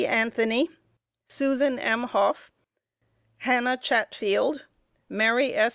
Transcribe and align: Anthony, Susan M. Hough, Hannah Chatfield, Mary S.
Anthony, 0.07 0.71
Susan 1.27 1.77
M. 1.77 2.05
Hough, 2.05 2.49
Hannah 3.37 3.77
Chatfield, 3.77 4.65
Mary 5.07 5.53
S. 5.53 5.69